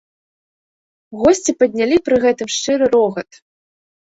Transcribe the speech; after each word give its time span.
Госці 1.23 1.55
паднялі 1.65 1.97
пры 2.07 2.15
гэтым 2.25 2.47
шчыры 2.57 2.85
рогат. 2.95 3.29